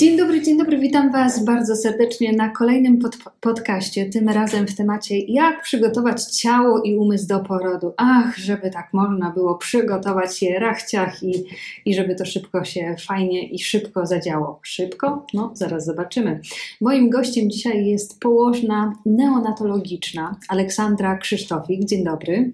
[0.00, 4.76] Dzień dobry, dzień dobry, witam Was bardzo serdecznie na kolejnym pod podcaście, tym razem w
[4.76, 7.92] temacie jak przygotować ciało i umysł do porodu.
[7.96, 11.44] Ach, żeby tak można było przygotować je rachciach i,
[11.84, 14.60] i żeby to szybko się fajnie i szybko zadziało.
[14.62, 15.26] Szybko?
[15.34, 16.40] No, zaraz zobaczymy.
[16.80, 21.84] Moim gościem dzisiaj jest położna neonatologiczna Aleksandra Krzysztofik.
[21.84, 22.52] Dzień dobry.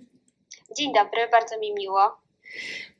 [0.76, 2.16] Dzień dobry, bardzo mi miło.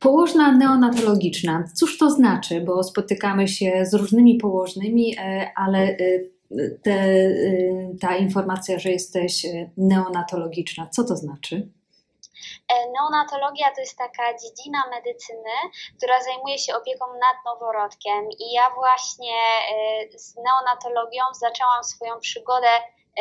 [0.01, 1.65] Położna neonatologiczna.
[1.75, 2.61] Cóż to znaczy?
[2.61, 5.97] Bo spotykamy się z różnymi położnymi, e, ale e,
[6.83, 7.31] te, e,
[8.01, 11.69] ta informacja, że jesteś neonatologiczna, co to znaczy?
[12.95, 15.55] Neonatologia to jest taka dziedzina medycyny,
[15.97, 19.37] która zajmuje się opieką nad noworodkiem i ja właśnie
[20.17, 22.69] z neonatologią zaczęłam swoją przygodę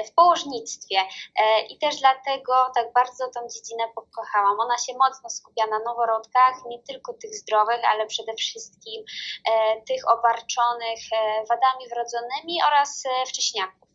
[0.04, 4.60] w położnictwie e, i też dlatego tak bardzo tą dziedzinę pokochałam.
[4.60, 9.04] Ona się mocno skupia na noworodkach, nie tylko tych zdrowych, ale przede wszystkim
[9.52, 13.86] e, tych obarczonych e, wadami wrodzonymi oraz wcześniaków.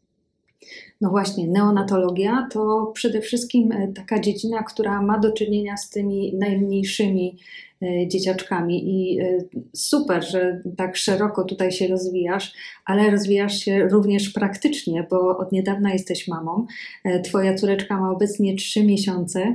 [1.01, 7.37] No właśnie, neonatologia to przede wszystkim taka dziedzina, która ma do czynienia z tymi najmniejszymi
[7.37, 7.70] E,
[8.09, 9.39] dzieciaczkami i e,
[9.73, 12.53] super, że tak szeroko tutaj się rozwijasz,
[12.85, 16.67] ale rozwijasz się również praktycznie, bo od niedawna jesteś mamą.
[17.05, 19.55] E, twoja córeczka ma obecnie 3 miesiące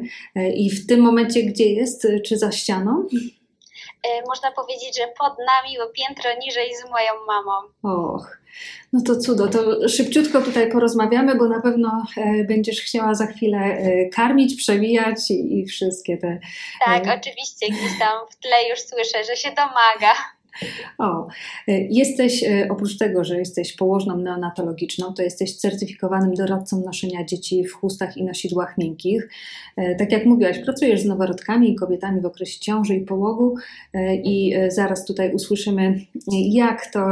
[0.55, 2.07] i w tym momencie gdzie jest?
[2.25, 3.07] Czy za ścianą?
[4.28, 7.58] Można powiedzieć, że pod nami, bo piętro niżej z moją mamą.
[7.84, 8.38] Och,
[8.94, 13.58] no to cudo, to szybciutko tutaj porozmawiamy, bo na pewno e, będziesz chciała za chwilę
[13.58, 16.39] e, karmić, przewijać i, i wszystkie te.
[16.86, 17.14] Tak, e...
[17.20, 20.14] oczywiście, gdzieś tam w tle już słyszę, że się domaga.
[20.98, 21.28] O,
[21.67, 27.64] e, jesteś, e, oprócz tego, że jesteś położną neonatologiczną, to jesteś certyfikowanym doradcą noszenia dzieci
[27.64, 29.30] w chustach i nosidłach miękkich.
[29.78, 33.56] E, tak jak mówiłaś, pracujesz z noworodkami i kobietami w okresie ciąży i połogu
[34.23, 35.99] i zaraz tutaj usłyszymy,
[36.32, 37.05] jak to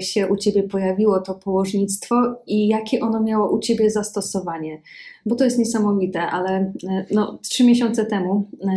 [0.00, 4.80] się u Ciebie pojawiło, to położnictwo i jakie ono miało u Ciebie zastosowanie
[5.28, 6.50] bo to jest niesamowite, ale
[6.88, 8.68] e, no, trzy miesiące temu e,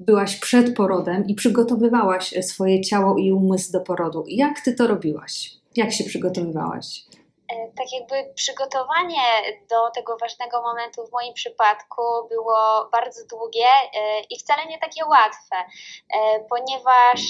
[0.00, 4.24] byłaś przed porodem i przygotowywałaś swoje ciało i umysł do porodu.
[4.28, 5.60] Jak ty to robiłaś?
[5.76, 7.06] Jak się przygotowywałaś?
[7.50, 9.22] E, tak jakby przygotowanie
[9.70, 15.04] do tego ważnego momentu w moim przypadku było bardzo długie e, i wcale nie takie
[15.06, 17.20] łatwe, e, ponieważ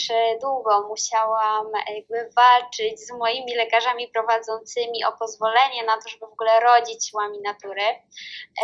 [0.40, 1.66] długo musiałam
[1.96, 7.40] jakby walczyć z moimi lekarzami prowadzącymi o pozwolenie na to, żeby w ogóle rodzić siłami
[7.40, 7.82] natury.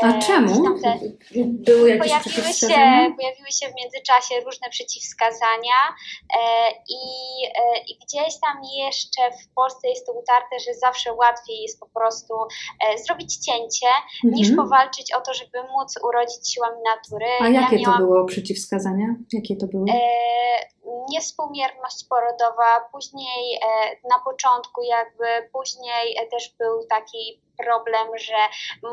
[0.02, 0.80] A czemu?
[0.80, 0.98] Te,
[1.44, 2.66] Były jakieś pojawiły się,
[3.16, 5.80] pojawiły się w międzyczasie różne przeciwwskazania
[6.88, 7.00] i,
[7.92, 11.86] i gdzieś tam jeszcze w Polsce jest to utarte, że zawsze łatwiej łatwiej jest po
[11.86, 12.34] prostu
[12.80, 13.86] e, zrobić cięcie,
[14.24, 14.34] mhm.
[14.34, 17.26] niż powalczyć o to, żeby móc urodzić siłami natury.
[17.40, 19.06] A jakie ja miałam, to było przeciwwskazania?
[19.32, 19.84] Jakie to były?
[19.90, 19.98] E,
[21.10, 28.36] niespółmierność porodowa, później e, na początku jakby, później też był taki problem, że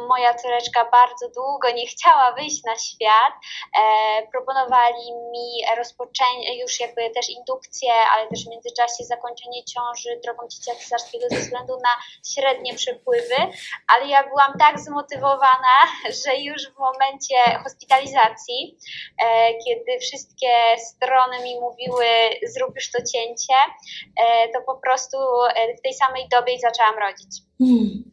[0.07, 3.33] moja córeczka bardzo długo nie chciała wyjść na świat.
[3.79, 10.47] E, proponowali mi rozpoczęcie, już jakby też indukcję, ale też w międzyczasie zakończenie ciąży drogą
[10.47, 11.93] cięcia cesarskiego ze względu na
[12.33, 13.35] średnie przepływy,
[13.87, 15.77] ale ja byłam tak zmotywowana,
[16.23, 18.77] że już w momencie hospitalizacji,
[19.23, 22.05] e, kiedy wszystkie strony mi mówiły
[22.43, 23.53] zrób już to cięcie,
[24.21, 25.17] e, to po prostu
[25.55, 27.41] e, w tej samej dobie zaczęłam rodzić.
[27.67, 28.03] Hmm.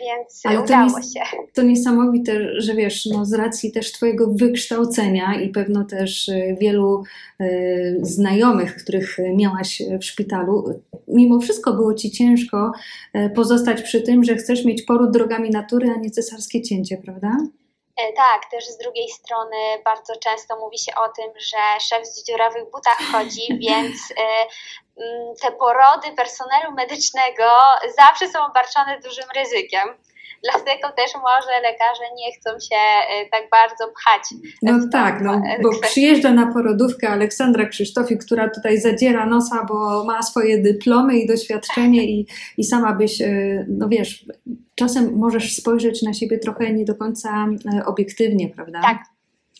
[0.00, 1.20] Więc Ale udało to się.
[1.54, 7.02] To niesamowite, że wiesz, no z racji też Twojego wykształcenia i pewno też y, wielu
[7.40, 12.72] y, znajomych, których miałaś w szpitalu, mimo wszystko było Ci ciężko
[13.16, 17.36] y, pozostać przy tym, że chcesz mieć poród drogami natury, a nie cesarskie cięcie, prawda?
[17.96, 22.26] E, tak, też z drugiej strony bardzo często mówi się o tym, że szef z
[22.26, 24.46] dziurawych butach chodzi, więc e,
[25.02, 27.44] mm, te porody personelu medycznego
[27.96, 29.98] zawsze są obarczone dużym ryzykiem.
[30.42, 34.22] Dlatego też może lekarze nie chcą się e, tak bardzo pchać.
[34.62, 40.22] No tak, no, bo przyjeżdża na porodówkę Aleksandra Krzysztofi, która tutaj zadziera nosa, bo ma
[40.22, 42.26] swoje dyplomy i doświadczenie i,
[42.58, 43.22] i sama byś,
[43.68, 44.26] no wiesz,
[44.74, 47.46] czasem możesz spojrzeć na siebie trochę nie do końca
[47.86, 48.80] obiektywnie, prawda?
[48.82, 49.13] Tak.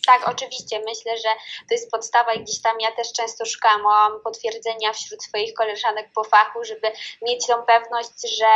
[0.05, 0.79] Tak, oczywiście.
[0.79, 1.29] Myślę, że
[1.69, 6.23] to jest podstawa i gdzieś tam ja też często szukałam potwierdzenia wśród swoich koleżanek po
[6.23, 6.91] fachu, żeby
[7.21, 8.55] mieć tą pewność, że,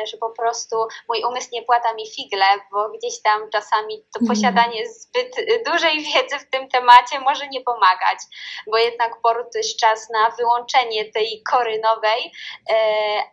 [0.00, 0.76] e, że po prostu
[1.08, 4.28] mój umysł nie płata mi figle, bo gdzieś tam czasami to mhm.
[4.28, 5.36] posiadanie zbyt
[5.66, 8.18] dużej wiedzy w tym temacie może nie pomagać,
[8.70, 12.32] bo jednak poród to jest czas na wyłączenie tej kory nowej,
[12.70, 12.74] e,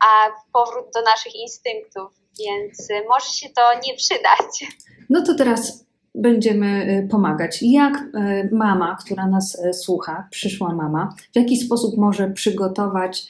[0.05, 4.75] a powrót do naszych instynktów więc może się to nie przydać.
[5.09, 5.86] No to teraz
[6.17, 7.59] będziemy pomagać.
[7.63, 8.03] Jak
[8.51, 13.27] mama, która nas słucha, przyszła mama, w jaki sposób może przygotować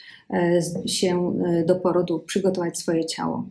[0.85, 1.33] się
[1.65, 3.45] do porodu, przygotować swoje ciało?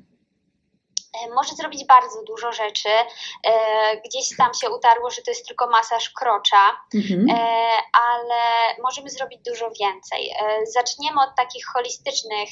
[1.25, 2.89] E, może zrobić bardzo dużo rzeczy.
[2.89, 7.27] E, gdzieś tam się utarło, że to jest tylko masaż krocza, mhm.
[7.31, 8.41] E, ale
[8.83, 10.35] możemy zrobić dużo więcej.
[10.65, 12.49] Zaczniemy od takich holistycznych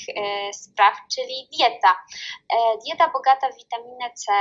[0.52, 1.96] spraw, czyli dieta.
[2.84, 4.32] Dieta bogata w witaminę C,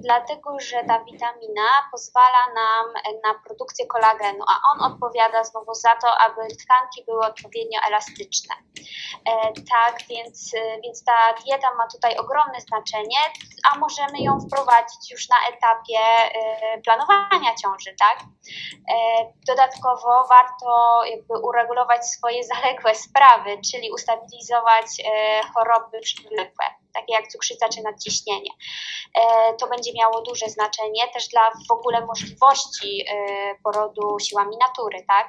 [0.00, 2.86] dlatego że ta witamina pozwala nam
[3.24, 8.54] na produkcję kolagenu, a on odpowiada znowu za to, aby tkanki były odpowiednio elastyczne.
[9.70, 10.52] Tak, więc,
[10.84, 13.18] więc ta dieta ma tutaj ogromne znaczenie znaczenie,
[13.72, 16.00] a możemy ją wprowadzić już na etapie
[16.76, 18.18] y, planowania ciąży, tak?
[18.20, 18.94] E,
[19.46, 27.68] dodatkowo warto jakby uregulować swoje zaległe sprawy, czyli ustabilizować e, choroby przewlekłe takie jak cukrzyca
[27.68, 28.50] czy nadciśnienie.
[29.58, 33.06] To będzie miało duże znaczenie też dla w ogóle możliwości
[33.64, 35.28] porodu siłami natury, tak?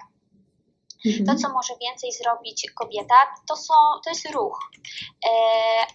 [1.05, 1.25] Mhm.
[1.25, 3.15] To, co może więcej zrobić kobieta,
[3.47, 3.73] to, są,
[4.03, 4.59] to jest ruch.
[5.25, 5.29] E,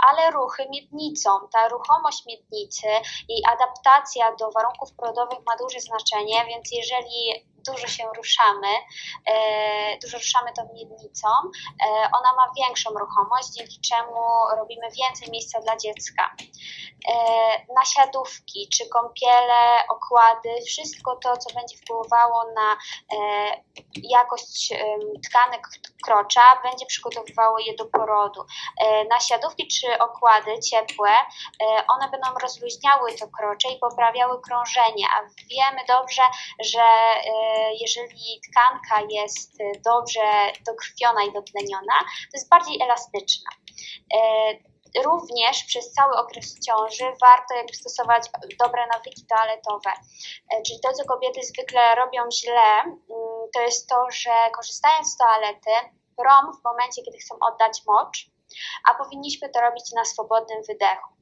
[0.08, 2.86] ale ruchy miednicą, ta ruchomość miednicy
[3.28, 8.68] i adaptacja do warunków porodowych ma duże znaczenie, więc jeżeli dużo się ruszamy,
[9.26, 14.14] e, dużo ruszamy tą miednicą, e, ona ma większą ruchomość, dzięki czemu
[14.56, 16.34] robimy więcej miejsca dla dziecka.
[17.08, 17.14] E,
[17.74, 22.76] nasiadówki, czy kąpiele, okłady, wszystko to, co będzie wpływało na
[24.02, 24.72] jakość
[25.28, 25.68] tkanek
[26.04, 28.40] krocza, będzie przygotowywało je do porodu.
[29.10, 31.10] Nasiadówki czy okłady ciepłe,
[31.88, 36.22] one będą rozluźniały to krocze i poprawiały krążenie, a wiemy dobrze,
[36.60, 36.84] że
[37.80, 43.50] jeżeli tkanka jest dobrze dokrwiona i dotleniona, to jest bardziej elastyczna.
[44.14, 44.20] E,
[45.04, 48.22] również przez cały okres ciąży warto jakby stosować
[48.58, 49.90] dobre nawyki toaletowe.
[50.50, 52.98] E, czyli to, co kobiety zwykle robią źle, mm,
[53.54, 55.70] to jest to, że korzystając z toalety,
[56.16, 58.30] prom w momencie, kiedy chcą oddać mocz,
[58.88, 61.19] a powinniśmy to robić na swobodnym wydechu.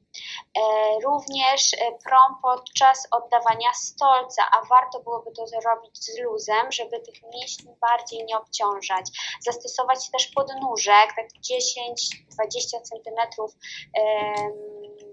[0.57, 0.61] E,
[1.03, 7.23] również e, prom podczas oddawania stolca, a warto byłoby to zrobić z luzem, żeby tych
[7.33, 9.05] mięśni bardziej nie obciążać.
[9.41, 13.49] Zastosować też podnóżek, tak 10-20 cm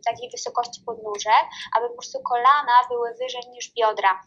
[0.07, 1.45] takiej wysokości podnóżek,
[1.77, 4.23] aby po prostu kolana były wyżej niż biodra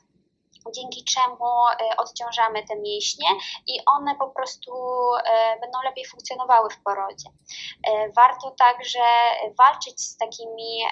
[0.71, 3.27] dzięki czemu e, odciążamy te mięśnie
[3.67, 4.73] i one po prostu
[5.25, 7.29] e, będą lepiej funkcjonowały w porodzie.
[7.87, 8.99] E, warto także
[9.57, 10.83] walczyć z takimi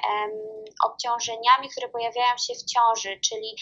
[0.84, 3.56] obciążeniami, które pojawiają się w ciąży, czyli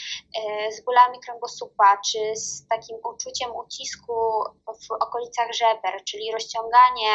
[0.71, 7.13] z bólami kręgosłupa, czy z takim uczuciem ucisku w okolicach żeber, czyli rozciąganie,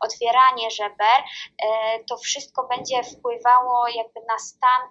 [0.00, 1.22] otwieranie żeber.
[2.08, 4.82] To wszystko będzie wpływało jakby na stan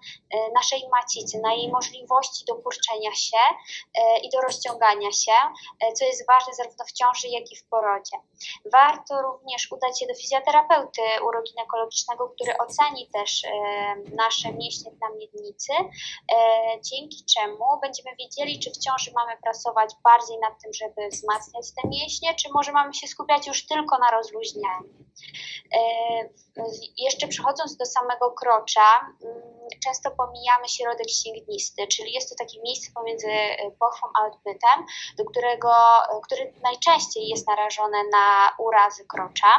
[0.56, 2.46] naszej macicy, na jej możliwości
[3.12, 3.38] się
[3.96, 5.32] e, i do rozciągania się,
[5.80, 8.18] e, co jest ważne zarówno w ciąży, jak i w porodzie.
[8.72, 13.50] Warto również udać się do fizjoterapeuty uroginekologicznego, który oceni też e,
[14.16, 15.74] nasze mięśnie na miednicy,
[16.92, 21.88] dzięki czemu będziemy wiedzieli, czy w ciąży mamy pracować bardziej nad tym, żeby wzmacniać te
[21.88, 24.90] mięśnie, czy może mamy się skupiać już tylko na rozluźnianiu.
[26.98, 29.54] Jeszcze przechodząc do samego krocza, mm,
[29.84, 34.86] często pomijamy środek ścięgnisty, czyli jest to takie miejsce pomiędzy e, pochwą a odbytem,
[35.18, 39.58] do którego, e, który najczęściej jest narażone na urazy krocza.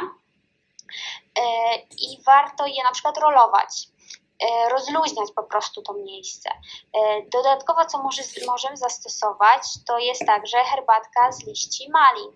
[1.39, 3.87] E, I warto je na przykład rolować
[4.71, 6.49] rozluźniać po prostu to miejsce.
[7.31, 12.31] Dodatkowo, co może, możemy zastosować, to jest także herbatka z liści malin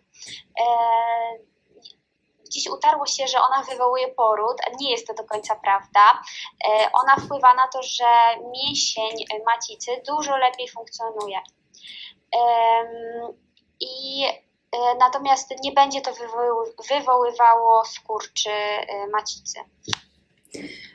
[2.50, 6.22] gdzieś utarło się, że ona wywołuje poród, nie jest to do końca prawda.
[6.68, 8.06] E, ona wpływa na to, że
[8.51, 11.39] mięsień macicy dużo lepiej funkcjonuje.
[13.79, 16.12] I e, natomiast nie będzie to
[16.89, 19.60] wywoływało skurczy e, macicy.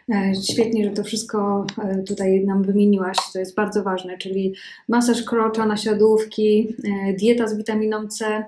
[0.08, 4.54] E, świetnie, że to wszystko e, tutaj nam wymieniłaś, to jest bardzo ważne, czyli
[4.88, 8.44] masaż krocza, nasiadówki, e, dieta z witaminą C,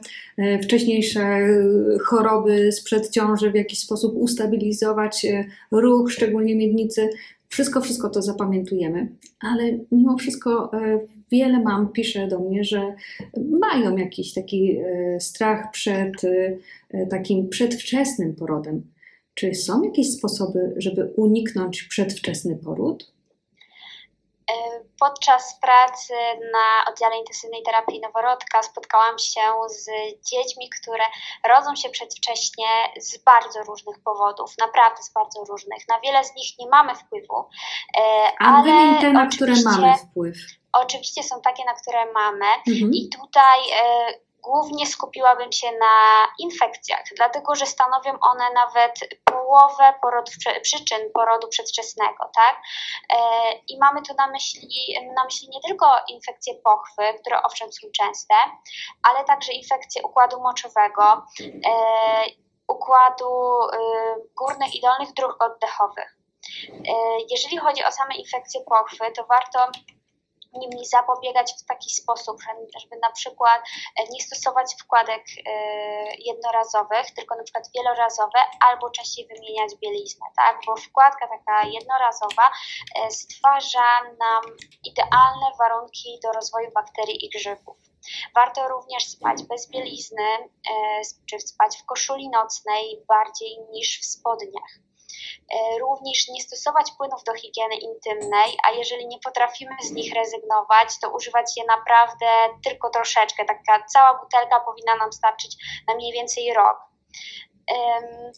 [0.62, 1.38] wcześniejsze
[2.04, 5.26] choroby sprzed ciąży, w jakiś sposób ustabilizować
[5.70, 7.08] ruch, szczególnie miednicy.
[7.48, 9.08] Wszystko, wszystko to zapamiętujemy,
[9.40, 10.70] ale mimo wszystko
[11.32, 12.94] wiele mam pisze do mnie, że
[13.60, 14.78] mają jakiś taki
[15.18, 16.12] strach przed
[17.10, 18.82] takim przedwczesnym porodem.
[19.38, 23.16] Czy są jakieś sposoby, żeby uniknąć przedwczesny poród?
[25.00, 26.14] Podczas pracy
[26.52, 29.84] na oddziale intensywnej terapii noworodka spotkałam się z
[30.30, 31.04] dziećmi, które
[31.48, 32.66] rodzą się przedwcześnie
[33.00, 35.88] z bardzo różnych powodów, naprawdę z bardzo różnych.
[35.88, 37.44] Na wiele z nich nie mamy wpływu,
[38.40, 40.36] A ale te, na które mamy wpływ?
[40.72, 42.90] Oczywiście są takie, na które mamy mhm.
[42.94, 43.58] i tutaj
[44.46, 49.94] głównie skupiłabym się na infekcjach, dlatego że stanowią one nawet połowę
[50.62, 52.62] przyczyn porodu przedwczesnego, tak?
[53.10, 53.18] E,
[53.68, 58.34] I mamy tu na myśli, na myśli nie tylko infekcje pochwy, które owszem są częste,
[59.02, 61.26] ale także infekcje układu moczowego,
[61.66, 63.28] e, układu
[63.64, 63.78] y,
[64.38, 66.16] górnych i dolnych dróg oddechowych.
[66.70, 66.92] E,
[67.30, 69.68] jeżeli chodzi o same infekcje pochwy, to warto
[70.58, 72.36] nimi zapobiegać w taki sposób,
[72.80, 73.62] żeby na przykład
[73.96, 75.52] e, nie stosować wkładek e,
[76.18, 80.58] jednorazowych, tylko na przykład wielorazowe, albo częściej wymieniać bieliznę, tak?
[80.66, 82.50] Bo wkładka taka jednorazowa
[82.94, 84.42] e, stwarza nam
[84.84, 87.76] idealne warunki do rozwoju bakterii i grzybów.
[88.34, 90.48] Warto również spać bez bielizny,
[91.30, 94.78] czy spać w koszuli nocnej bardziej niż w spodniach.
[95.54, 100.88] E, również nie stosować płynów do higieny intymnej, a jeżeli nie potrafimy z nich rezygnować,
[101.00, 102.26] to używać je naprawdę
[102.64, 103.44] tylko troszeczkę.
[103.44, 105.56] Taka cała butelka powinna nam starczyć
[105.88, 106.76] na mniej więcej rok.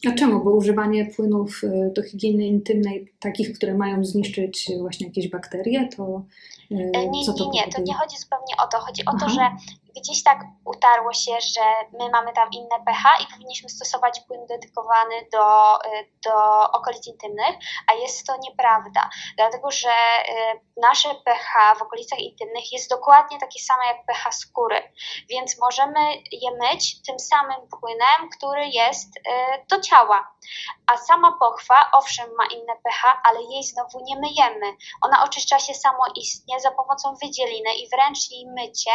[0.09, 0.45] A czemu?
[0.45, 6.23] Bo używanie płynów e, do higieny intymnej, takich, które mają zniszczyć właśnie jakieś bakterie, to.
[6.71, 8.79] E, nie, nie, nie, to nie chodzi zupełnie o to.
[8.79, 9.17] Chodzi Aha.
[9.17, 9.41] o to, że
[9.97, 11.65] gdzieś tak utarło się, że
[11.99, 17.57] my mamy tam inne pH i powinniśmy stosować płyn dedykowany do, y, do okolic intymnych,
[17.87, 23.61] a jest to nieprawda, dlatego że y, nasze pH w okolicach intymnych jest dokładnie takie
[23.61, 24.93] same jak pH skóry,
[25.31, 26.01] więc możemy
[26.33, 29.21] je myć tym samym płynem, który jest y,
[29.71, 30.35] do ciała.
[30.87, 34.77] A sama pochwa, owszem, ma inne pH, ale jej znowu nie myjemy.
[35.03, 38.91] Ona oczyszcza się samoistnie za pomocą wydzieliny i wręcz jej mycie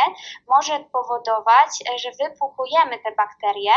[0.48, 3.74] może powodować, e, że wypłukujemy te bakterie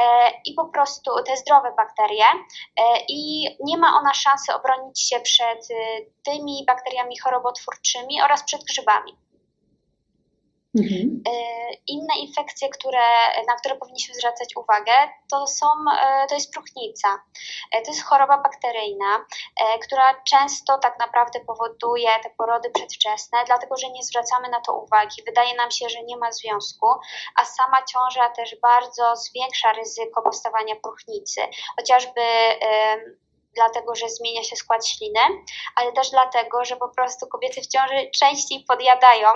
[0.00, 5.20] e, i po prostu te zdrowe bakterie e, i nie ma ona szansy obronić się
[5.20, 5.68] przed
[6.24, 9.16] tymi bakteriami chorobotwórczymi oraz przed grzybami.
[10.78, 11.22] Mhm.
[11.28, 11.32] E,
[11.86, 13.06] inne infekcje, które,
[13.48, 14.92] na które powinniśmy zwracać uwagę,
[15.30, 15.66] to, są,
[16.00, 17.22] e, to jest próchnica.
[17.72, 19.26] E, to jest choroba bakteryjna,
[19.82, 25.22] która często tak naprawdę powoduje te porody przedwczesne, dlatego że nie zwracamy na to uwagi.
[25.26, 26.86] Wydaje nam się, że nie ma związku,
[27.36, 31.40] a sama ciąża też bardzo zwiększa ryzyko powstawania próchnicy.
[31.76, 32.20] Chociażby
[33.54, 35.20] dlatego, że zmienia się skład śliny,
[35.76, 39.28] ale też dlatego, że po prostu kobiety w ciąży częściej podjadają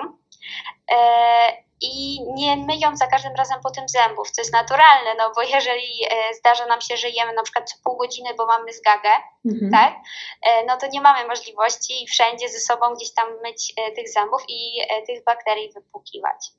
[1.81, 6.05] i nie myją za każdym razem po tym zębów, co jest naturalne, no bo jeżeli
[6.11, 9.09] e, zdarza nam się, że jemy na przykład co pół godziny, bo mamy zgagę,
[9.45, 9.73] mhm.
[9.73, 9.95] tak,
[10.43, 14.81] e, no to nie mamy możliwości wszędzie ze sobą gdzieś tam myć tych zębów i
[15.07, 16.51] tych bakterii wypłukiwać.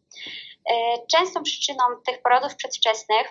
[1.12, 3.28] Częstą przyczyną tych porodów przedwczesnych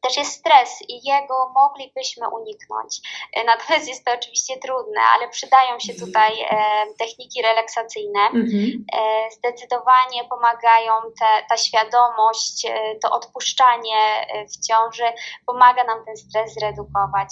[0.00, 3.00] też jest stres i jego moglibyśmy uniknąć.
[3.32, 6.56] E, natomiast jest to oczywiście trudne, ale przydają się tutaj e,
[6.98, 8.20] techniki relaksacyjne.
[8.20, 8.84] Mhm.
[8.92, 12.66] E, zdecydowanie pomagają te, ta świadomość,
[13.02, 15.04] to odpuszczanie w ciąży,
[15.46, 17.28] pomaga nam ten stres zredukować.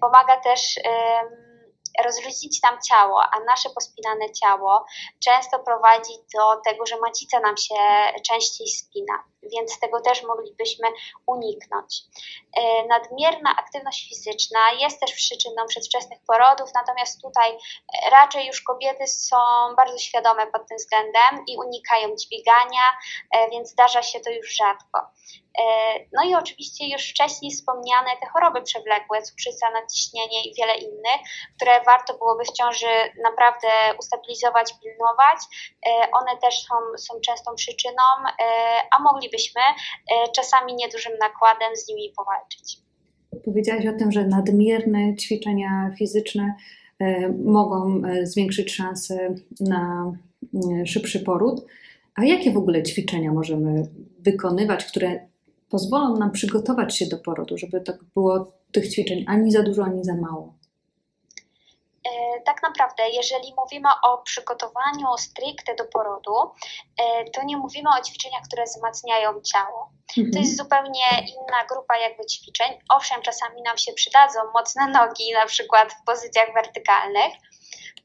[0.00, 0.60] Pomaga też
[2.04, 4.84] rozluźnić nam ciało, a nasze pospinane ciało
[5.24, 7.74] często prowadzi do tego, że macica nam się
[8.28, 10.88] częściej spina, więc tego też moglibyśmy
[11.26, 12.02] uniknąć.
[12.56, 17.58] E, nadmierna aktywność fizyczna jest też przyczyną przedwczesnych porodów, natomiast tutaj
[18.10, 19.36] raczej już kobiety są
[19.76, 22.84] bardzo świadome pod tym względem i unikają dźwigania,
[23.30, 25.00] e, więc zdarza się to już rzadko.
[25.58, 25.64] E,
[26.12, 31.20] no i oczywiście już wcześniej wspomniane te choroby przewlekłe, cukrzyca, nadciśnienie i wiele innych,
[31.56, 33.68] które warto byłoby w ciąży naprawdę
[33.98, 35.38] ustabilizować, pilnować.
[35.86, 38.02] E, one też są, są częstą przyczyną,
[38.42, 39.60] e, a moglibyśmy
[40.34, 42.78] czasami niedużym nakładem z nimi powalczyć.
[43.44, 46.54] Powiedziałaś o tym, że nadmierne ćwiczenia fizyczne
[47.44, 50.12] mogą zwiększyć szanse na
[50.86, 51.66] szybszy poród.
[52.14, 55.28] A jakie w ogóle ćwiczenia możemy wykonywać, które
[55.70, 60.04] pozwolą nam przygotować się do porodu, żeby tak było tych ćwiczeń ani za dużo, ani
[60.04, 60.57] za mało?
[62.08, 66.52] E, tak naprawdę, jeżeli mówimy o przygotowaniu stricte do porodu,
[66.98, 69.90] e, to nie mówimy o ćwiczeniach, które wzmacniają ciało.
[70.16, 70.32] Mhm.
[70.32, 72.78] To jest zupełnie inna grupa jakby ćwiczeń.
[72.88, 77.32] Owszem, czasami nam się przydadzą mocne nogi, na przykład w pozycjach wertykalnych,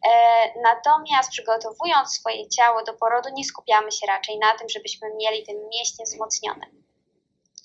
[0.08, 5.46] e, Natomiast przygotowując swoje ciało do porodu, nie skupiamy się raczej na tym, żebyśmy mieli
[5.46, 6.66] ten mięśnie wzmocnione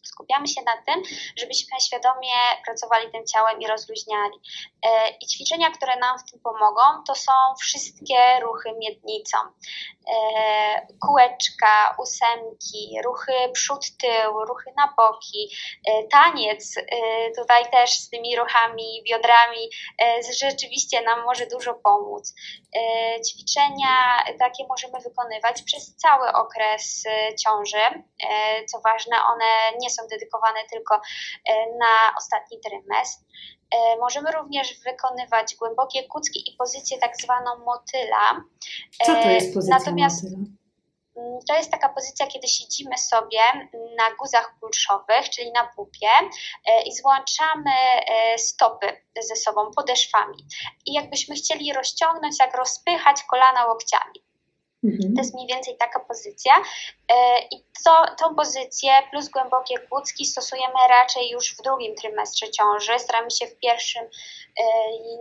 [0.09, 1.03] Skupiamy się na tym,
[1.37, 2.37] żebyśmy świadomie
[2.67, 4.37] pracowali tym ciałem i rozluźniali.
[4.87, 9.39] E, I ćwiczenia, które nam w tym pomogą, to są wszystkie ruchy miednicą.
[10.09, 15.51] E, kółeczka, ósemki, ruchy przód-tył, ruchy na boki,
[15.89, 16.75] e, taniec
[17.37, 19.71] tutaj też z tymi ruchami, biodrami
[20.41, 22.35] rzeczywiście nam może dużo pomóc.
[23.29, 27.05] Ćwiczenia takie możemy wykonywać przez cały okres
[27.45, 28.03] ciąży.
[28.69, 31.01] Co ważne, one nie są dedykowane tylko
[31.79, 33.25] na ostatni trymestr.
[33.75, 38.45] E, możemy również wykonywać głębokie kucki i pozycję tak zwaną motyla.
[39.07, 40.59] Co to jest pozycja Natomiast motyla?
[41.17, 43.41] Mm, to jest taka pozycja, kiedy siedzimy sobie
[43.99, 46.09] na guzach kulszowych, czyli na pupie
[46.67, 47.71] e, i złączamy
[48.07, 48.87] e, stopy
[49.21, 50.47] ze sobą podeszwami.
[50.87, 54.28] I jakbyśmy chcieli rozciągnąć, jak rozpychać kolana łokciami.
[54.85, 55.15] Mhm.
[55.15, 56.53] To jest mniej więcej taka pozycja.
[57.09, 62.99] E, I to, tą pozycję plus głębokie kłódzki stosujemy raczej już w drugim trymestrze ciąży.
[62.99, 64.65] Staramy się w pierwszym e,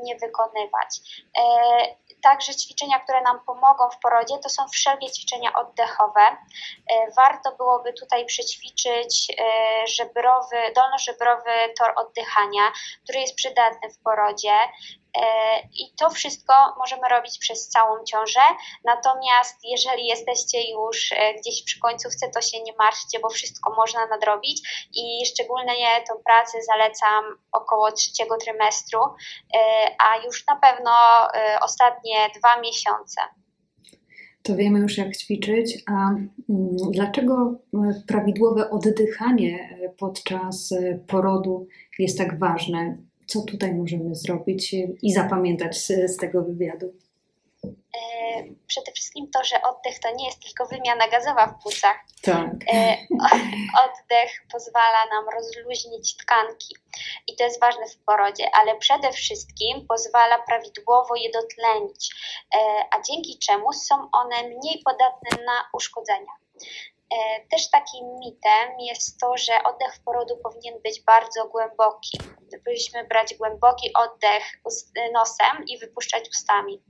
[0.04, 1.00] nie wykonywać.
[1.38, 1.44] E,
[2.22, 6.38] także ćwiczenia, które nam pomogą w porodzie, to są wszelkie ćwiczenia oddechowe.
[7.16, 9.28] Warto byłoby tutaj przećwiczyć
[9.98, 12.62] żebrowy, dolnożebrowy tor oddychania,
[13.04, 14.54] który jest przydatny w porodzie.
[15.16, 15.22] E,
[15.62, 18.40] I to wszystko możemy robić przez całą ciążę.
[18.86, 24.08] Natomiast jeżeli jesteście już e, gdzieś przy końcówce, to się nie martwcie, bo wszystko można
[24.08, 29.60] nadrobić i szczególnie tą pracę zalecam około trzeciego trymestru, e,
[30.00, 30.92] a już na pewno
[31.62, 33.22] ostatnie dwa miesiące.
[34.44, 35.84] To wiemy już, jak ćwiczyć.
[35.88, 36.28] A mm,
[36.92, 37.60] dlaczego
[38.08, 40.74] prawidłowe oddychanie podczas
[41.08, 41.68] porodu
[42.00, 42.98] jest tak ważne?
[43.28, 46.94] Co tutaj możemy zrobić i zapamiętać z, z tego wywiadu?
[47.66, 51.98] E, przede wszystkim to, że oddech to nie jest tylko wymiana gazowa w płucach.
[52.22, 52.52] Tak.
[52.74, 52.98] E,
[53.86, 56.76] oddech pozwala nam rozluźnić tkanki
[57.28, 62.16] i to jest ważne w porodzie, ale przede wszystkim pozwala prawidłowo je dotlenić,
[62.56, 62.60] e,
[62.92, 66.32] a dzięki czemu są one mniej podatne na uszkodzenia.
[67.12, 72.18] E, też takim mitem jest to, że oddech porodu powinien być bardzo głęboki.
[72.66, 74.44] Powinniśmy brać głęboki oddech
[75.14, 76.84] nosem i wypuszczać ustami.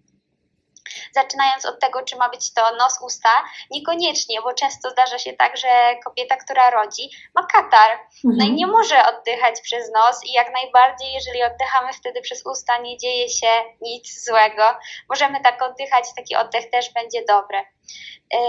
[1.12, 3.30] Zaczynając od tego, czy ma być to nos, usta,
[3.72, 5.68] niekoniecznie, bo często zdarza się tak, że
[6.06, 8.38] kobieta, która rodzi, ma katar, mhm.
[8.38, 12.78] no i nie może oddychać przez nos i jak najbardziej, jeżeli oddychamy wtedy przez usta,
[12.78, 13.48] nie dzieje się
[13.82, 14.64] nic złego.
[15.10, 17.58] Możemy tak oddychać, taki oddech też będzie dobry.
[18.34, 18.40] E,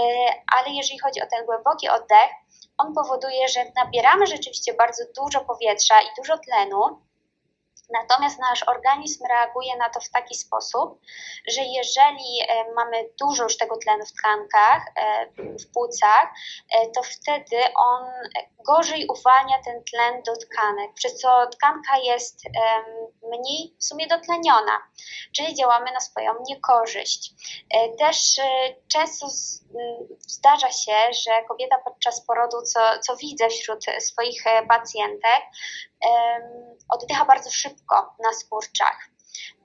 [0.53, 2.29] ale jeżeli chodzi o ten głęboki oddech,
[2.77, 7.01] on powoduje, że nabieramy rzeczywiście bardzo dużo powietrza i dużo tlenu,
[7.91, 10.99] Natomiast nasz organizm reaguje na to w taki sposób,
[11.47, 16.29] że jeżeli e, mamy dużo już tego tlenu w tkankach, e, w płucach,
[16.95, 18.11] to wtedy on
[18.67, 22.41] gorzej uwalnia ten tlen do tkanek, przez co tkanka jest
[23.29, 24.77] mniej w sumie dotleniona,
[25.35, 27.33] czyli działamy na swoją niekorzyść.
[27.73, 28.43] E, też e,
[28.87, 29.27] często
[30.27, 30.93] zdarza się,
[31.25, 35.41] że kobieta podczas porodu, co, co widzę wśród swoich e, pacjentek,
[36.89, 39.09] oddycha bardzo szybko na skurczach.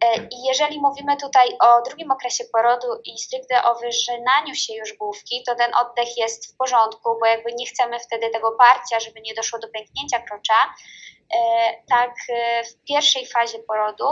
[0.01, 4.93] E, I jeżeli mówimy tutaj o drugim okresie porodu i stricte o wyżynaniu się już
[4.93, 9.21] główki, to ten oddech jest w porządku, bo jakby nie chcemy wtedy tego parcia, żeby
[9.21, 10.75] nie doszło do pęknięcia krocza.
[11.35, 11.39] E,
[11.89, 14.05] tak, e, w pierwszej fazie porodu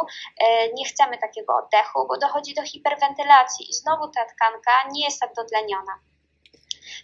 [0.75, 5.35] nie chcemy takiego oddechu, bo dochodzi do hiperwentylacji i znowu ta tkanka nie jest tak
[5.35, 6.12] dotleniona.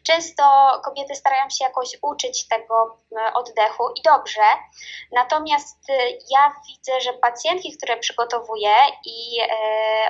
[0.03, 0.43] Często
[0.85, 4.43] kobiety starają się jakoś uczyć tego e, oddechu i dobrze,
[5.13, 8.75] natomiast e, ja widzę, że pacjentki, które przygotowuję
[9.05, 9.47] i e,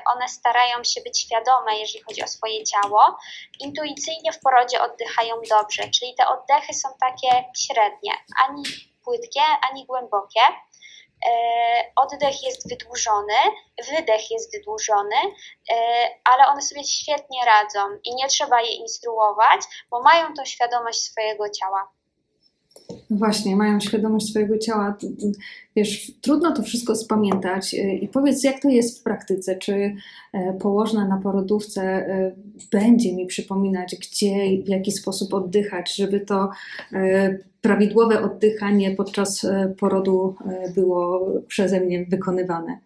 [0.06, 3.16] one starają się być świadome, jeżeli chodzi o swoje ciało,
[3.60, 8.12] intuicyjnie w porodzie oddychają dobrze, czyli te oddechy są takie średnie,
[8.46, 8.62] ani
[9.04, 10.40] płytkie, ani głębokie.
[11.26, 11.30] E,
[11.96, 13.34] oddech jest wydłużony,
[13.90, 15.16] wydech jest wydłużony,
[15.70, 15.74] e,
[16.24, 21.48] ale one sobie świetnie radzą i nie trzeba je instruować, bo mają tą świadomość swojego
[21.48, 21.88] ciała.
[23.10, 24.96] Właśnie, mają świadomość swojego ciała.
[25.76, 27.74] Wiesz, trudno to wszystko spamiętać.
[27.74, 29.56] E, I powiedz, jak to jest w praktyce?
[29.56, 29.94] Czy
[30.60, 32.06] położna na porodówce
[32.72, 36.50] będzie mi przypominać, gdzie i w jaki sposób oddychać, żeby to
[37.60, 42.80] prawidłowe oddychanie podczas e, porodu e, było przeze mnie wykonywane?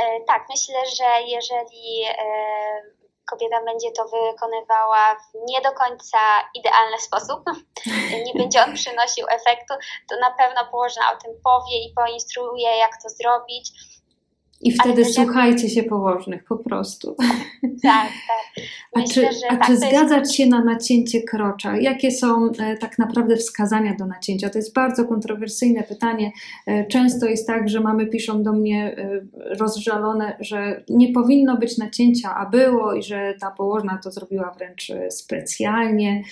[0.00, 2.04] E, tak, myślę, że jeżeli
[3.30, 6.18] kobieta będzie to wykonywała w nie do końca
[6.54, 7.40] idealny sposób,
[8.26, 9.74] nie będzie on przynosił efektu,
[10.08, 13.72] to na pewno położna o tym powie i poinstruuje, jak to zrobić.
[14.60, 17.16] I wtedy słuchajcie się położnych po prostu.
[17.82, 18.64] Tak, tak.
[18.96, 20.34] Myślę, a czy, a tak, czy zgadzać jest...
[20.34, 21.76] się na nacięcie krocza?
[21.76, 24.50] Jakie są e, tak naprawdę wskazania do nacięcia?
[24.50, 26.32] To jest bardzo kontrowersyjne pytanie.
[26.66, 29.20] E, często jest tak, że mamy piszą do mnie e,
[29.54, 34.90] rozżalone, że nie powinno być nacięcia, a było i że ta położna to zrobiła wręcz
[34.90, 36.22] e, specjalnie.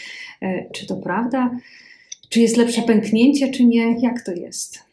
[0.42, 1.50] E, czy to prawda?
[2.28, 4.00] Czy jest lepsze pęknięcie, czy nie?
[4.00, 4.87] Jak to jest?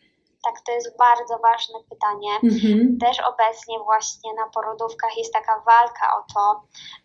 [0.45, 2.31] Tak, to jest bardzo ważne pytanie.
[2.43, 2.97] Mhm.
[2.99, 6.63] Też obecnie właśnie na porodówkach jest taka walka o to,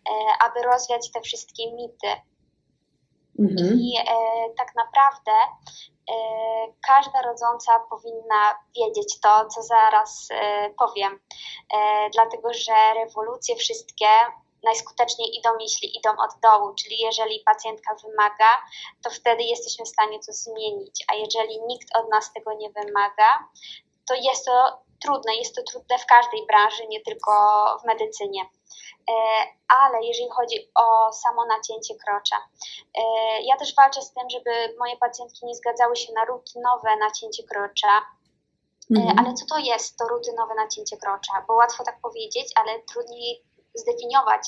[0.09, 2.07] e, aby rozwiać te wszystkie mity.
[3.39, 3.79] Mhm.
[3.79, 4.15] I e,
[4.57, 6.15] tak naprawdę e,
[6.87, 10.29] każda rodząca powinna wiedzieć to, co zaraz
[10.77, 11.19] powiem.
[12.13, 14.07] Dlatego, że rewolucje wszystkie
[14.63, 18.49] najskuteczniej idą, jeśli idą od dołu, czyli jeżeli pacjentka wymaga,
[19.03, 23.47] to wtedy jesteśmy w stanie to zmienić, a jeżeli nikt od nas tego nie wymaga,
[24.07, 27.31] to jest to trudne, jest to trudne w każdej branży, nie tylko
[27.83, 28.41] w medycynie.
[29.09, 29.13] E,
[29.67, 32.35] ale jeżeli chodzi o samo nacięcie krocza,
[32.97, 33.01] e,
[33.41, 38.01] ja też walczę z tym, żeby moje pacjentki nie zgadzały się na rutynowe nacięcie krocza,
[38.97, 39.19] e, mhm.
[39.19, 41.45] Ale co to jest to rutynowe nacięcie krocza?
[41.47, 43.43] Bo łatwo tak powiedzieć, ale trudniej
[43.73, 44.41] zdefiniować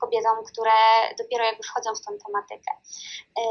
[0.00, 0.76] kobietom, które
[1.18, 2.72] dopiero jakby wchodzą w tą tematykę.
[3.38, 3.42] E,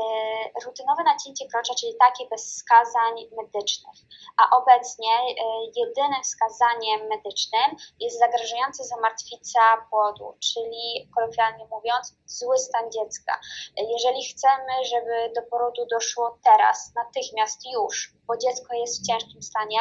[0.66, 3.98] rutynowe nacięcie krocza, czyli takie bez wskazań medycznych,
[4.38, 5.34] a obecnie e,
[5.76, 13.40] jedynym wskazaniem medycznym jest zagrażająca zamartwica płodu, czyli kolokwialnie mówiąc zły stan dziecka.
[13.78, 19.42] E, jeżeli chcemy, żeby do porodu doszło teraz, natychmiast już, bo dziecko jest w ciężkim
[19.42, 19.80] stanie,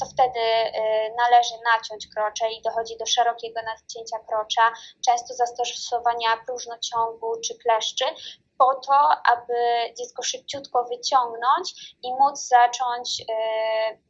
[0.00, 0.72] to wtedy e,
[1.14, 4.72] należy naciąć krocze i dochodzi do szerokiego nacięcia krocza,
[5.06, 8.04] często zastosowania próżnociągu czy kleszczy,
[8.58, 9.54] po to, aby
[9.98, 13.34] dziecko szybciutko wyciągnąć i móc zacząć e,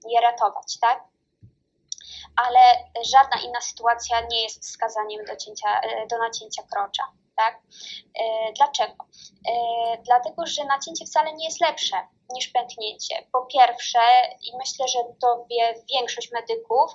[0.09, 1.05] je ratować, tak?
[2.37, 2.61] Ale
[3.12, 7.03] żadna inna sytuacja nie jest wskazaniem do, cięcia, do nacięcia krocza.
[7.38, 7.61] Tak?
[8.57, 9.05] Dlaczego?
[10.05, 11.96] Dlatego, że nacięcie wcale nie jest lepsze
[12.35, 13.14] niż pęknięcie.
[13.33, 13.98] Po pierwsze,
[14.42, 16.90] i myślę, że to wie większość medyków,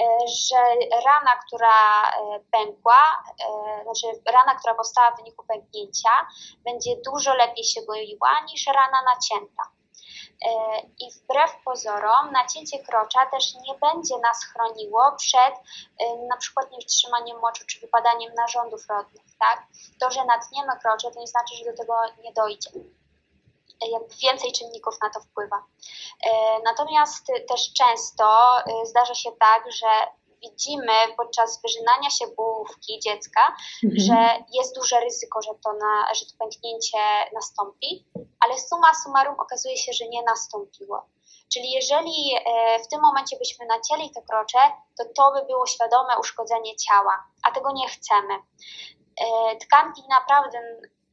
[0.00, 0.56] e, że
[1.04, 6.26] rana, która e, pękła, e, znaczy rana, która powstała w wyniku pęknięcia,
[6.64, 9.73] będzie dużo lepiej się goiła niż rana nacięta.
[10.98, 15.54] I wbrew pozorom, nacięcie krocza też nie będzie nas chroniło przed
[16.28, 19.22] na przykład niewstrzymaniem moczu czy wypadaniem narządów rodnych.
[19.38, 19.66] Tak?
[20.00, 22.70] To, że natniemy krocze, to nie znaczy, że do tego nie dojdzie
[23.92, 25.56] jakby więcej czynników na to wpływa.
[26.26, 26.30] E,
[26.64, 29.86] natomiast też często zdarza się tak, że
[30.44, 34.00] widzimy podczas wyżynania się główki dziecka, mhm.
[34.06, 36.98] że jest duże ryzyko, że to, na, że to pęknięcie
[37.34, 38.06] nastąpi,
[38.40, 41.06] ale suma summarum okazuje się, że nie nastąpiło.
[41.52, 44.58] Czyli jeżeli e, w tym momencie byśmy nacięli te krocze,
[44.98, 48.34] to to by było świadome uszkodzenie ciała, a tego nie chcemy.
[49.60, 50.58] Tkanki naprawdę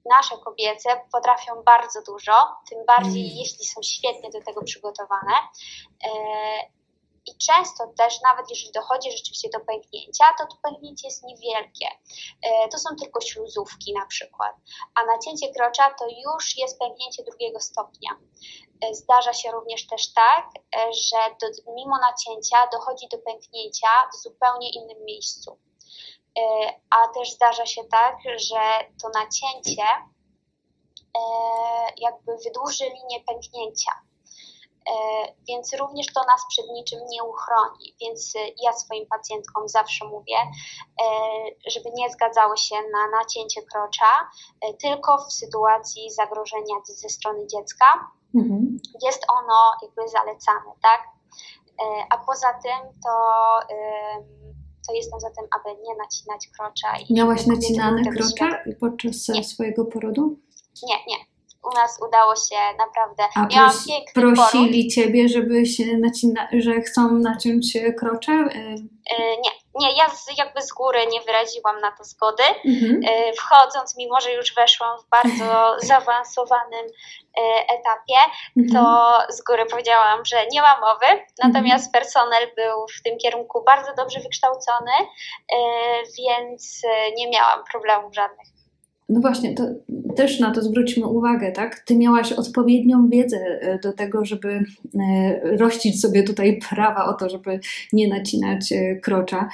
[0.05, 2.33] nasze kobiece potrafią bardzo dużo,
[2.69, 3.37] tym bardziej mm.
[3.37, 5.33] jeśli są świetnie do tego przygotowane.
[7.27, 11.87] E, I często też, nawet jeżeli dochodzi rzeczywiście do pęknięcia, to to pęknięcie jest niewielkie.
[12.43, 14.55] E, to są tylko śluzówki na przykład.
[14.95, 18.11] A nacięcie krocza to już jest pęknięcie drugiego stopnia.
[18.81, 20.49] E, zdarza się również też tak,
[20.91, 25.57] że do, mimo nacięcia dochodzi do pęknięcia w zupełnie innym miejscu.
[26.39, 28.59] E, a też zdarza się tak, że
[29.01, 29.83] to nacięcie
[31.17, 31.21] e,
[31.97, 33.91] jakby wydłuży linię pęknięcia.
[34.89, 34.93] E,
[35.47, 37.95] więc również to nas przed niczym nie uchroni.
[38.01, 40.35] Więc ja swoim pacjentkom zawsze mówię,
[41.67, 44.29] żeby nie zgadzały się na nacięcie krocza,
[44.81, 47.85] tylko w sytuacji zagrożenia ze strony dziecka.
[48.35, 48.77] Mhm.
[49.03, 51.01] Jest ono jakby zalecane, tak?
[52.09, 53.11] A poza tym to
[54.87, 56.97] to jestem za tym, aby nie nacinać krocza.
[57.09, 59.43] I Miałaś nacinane krocza podczas nie.
[59.43, 60.39] swojego porodu?
[60.83, 61.30] Nie, nie.
[61.63, 63.23] U nas udało się naprawdę.
[63.35, 63.71] A Miałam
[64.13, 64.93] pros, prosili poród.
[64.93, 68.31] ciebie, żeby się nacina, że chcą naciąć krocze?
[68.31, 68.75] Yy,
[69.17, 72.43] nie, nie, ja z, jakby z góry nie wyraziłam na to zgody.
[72.65, 73.01] Mhm.
[73.07, 76.85] E, wchodząc, mimo że już weszłam w bardzo zaawansowanym
[77.79, 78.17] etapie,
[78.57, 78.73] mhm.
[78.73, 81.23] to z góry powiedziałam, że nie ma mowy.
[81.43, 81.91] Natomiast mhm.
[81.91, 84.91] personel był w tym kierunku bardzo dobrze wykształcony,
[86.17, 86.81] więc
[87.17, 88.50] nie miałam problemów żadnych.
[89.11, 89.63] No właśnie, to
[90.15, 91.79] też na to zwróćmy uwagę, tak?
[91.79, 97.29] Ty miałaś odpowiednią wiedzę e, do tego, żeby e, rościć sobie tutaj prawa o to,
[97.29, 97.59] żeby
[97.93, 99.49] nie nacinać e, krocza,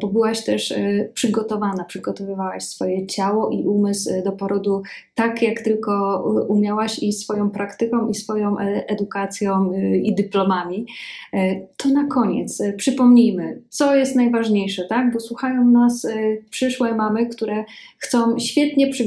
[0.00, 0.74] bo byłaś też
[1.14, 4.82] przygotowana, przygotowywałaś swoje ciało i umysł do porodu
[5.14, 10.86] tak, jak tylko umiałaś i swoją praktyką, i swoją edukacją, i dyplomami.
[11.76, 15.12] To na koniec przypomnijmy, co jest najważniejsze, tak?
[15.12, 16.06] Bo słuchają nas
[16.50, 17.64] przyszłe mamy, które
[17.98, 18.99] chcą świetnie przygotować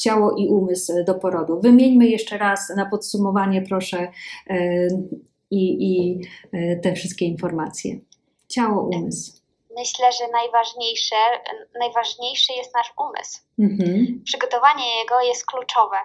[0.00, 1.60] ciało i umysł do porodu.
[1.60, 4.12] Wymieńmy jeszcze raz na podsumowanie, proszę,
[4.50, 4.88] e,
[5.50, 6.20] i, i
[6.52, 8.00] e, te wszystkie informacje.
[8.48, 9.32] Ciało, umysł.
[9.76, 11.16] Myślę, że najważniejsze,
[11.80, 13.40] najważniejszy jest nasz umysł.
[13.58, 14.22] Mhm.
[14.24, 15.96] Przygotowanie jego jest kluczowe,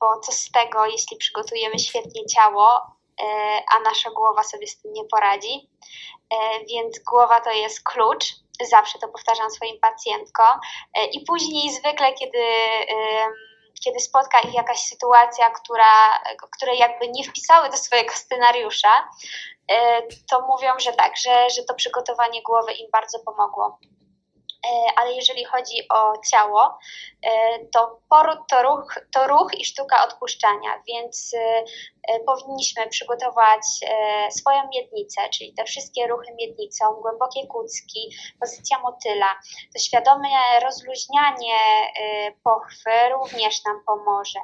[0.00, 3.24] bo co z tego, jeśli przygotujemy świetnie ciało, e,
[3.76, 5.70] a nasza głowa sobie z tym nie poradzi.
[6.68, 8.24] Więc głowa to jest klucz,
[8.66, 10.60] zawsze to powtarzam swoim pacjentkom.
[11.12, 12.38] I później zwykle, kiedy
[13.84, 16.20] kiedy spotka ich jakaś sytuacja, która,
[16.50, 19.08] które jakby nie wpisały do swojego scenariusza,
[19.72, 23.78] e, to mówią, że tak, że, że to przygotowanie głowy im bardzo pomogło.
[24.66, 26.78] E, ale jeżeli chodzi o ciało,
[27.22, 27.30] e,
[27.72, 31.64] to poród to ruch, to ruch i sztuka odpuszczania, więc e,
[32.26, 33.62] powinniśmy przygotować
[34.30, 39.26] swoją miednicę, czyli te wszystkie ruchy miednicą, głębokie kucki, pozycja motyla.
[39.72, 40.28] To świadome
[40.62, 41.58] rozluźnianie
[42.44, 44.40] pochwy również nam pomoże.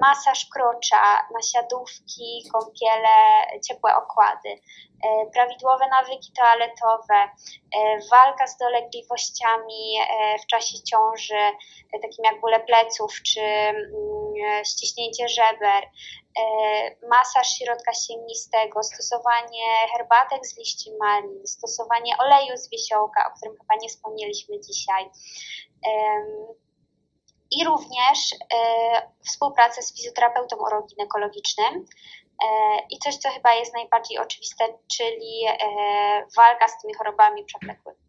[0.00, 4.60] Masaż krocza, nasiadówki, kąpiele, ciepłe okłady.
[5.04, 7.28] E, prawidłowe nawyki toaletowe, e,
[8.10, 11.52] walka z dolegliwościami e, w czasie ciąży,
[11.92, 15.88] takim jak bóle pleców czy mm, ściśnięcie żeber,
[17.08, 23.74] masaż środka sięgnistego, stosowanie herbatek z liści malin, stosowanie oleju z wiesiołka, o którym chyba
[23.80, 25.10] nie wspomnieliśmy dzisiaj.
[27.50, 28.18] I również
[29.26, 31.86] współpracę z fizjoterapeutą uroginekologicznym,
[32.44, 32.48] E,
[32.90, 34.64] I coś, co chyba jest najbardziej oczywiste,
[34.96, 35.56] czyli e,
[36.36, 38.05] walka z tymi chorobami przewlekłymi.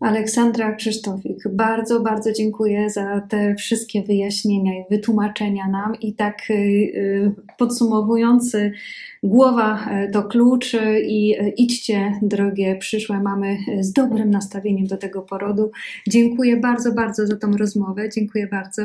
[0.00, 6.00] Aleksandra Krzysztofik, bardzo, bardzo dziękuję za te wszystkie wyjaśnienia i wytłumaczenia nam.
[6.00, 8.56] I tak y, y, podsumowując,
[9.22, 15.70] głowa e, to klucz i idźcie, drogie przyszłe mamy, z dobrym nastawieniem do tego porodu.
[16.08, 18.08] Dziękuję bardzo, bardzo za tą rozmowę.
[18.08, 18.82] Dziękuję bardzo.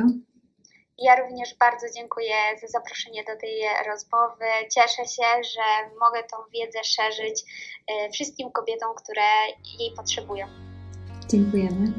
[0.98, 3.54] Ja również bardzo dziękuję za zaproszenie do tej
[3.88, 4.46] rozmowy.
[4.76, 7.44] Cieszę się, że mogę tą wiedzę szerzyć
[8.14, 9.28] wszystkim kobietom, które
[9.80, 10.71] jej potrzebują.
[11.32, 11.92] Dziękujemy.